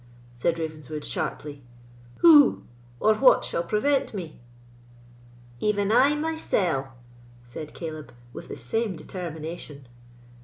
said 0.33 0.57
Ravenswood, 0.57 1.05
sharply; 1.05 1.61
"who 2.21 2.63
or 2.99 3.13
what 3.13 3.43
shall 3.43 3.61
prevent 3.63 4.15
me?" 4.15 4.39
"Even 5.59 5.91
I 5.91 6.15
mysell," 6.15 6.93
said 7.43 7.75
Caleb, 7.75 8.11
with 8.33 8.47
the 8.47 8.55
same 8.57 8.95
determination. 8.95 9.85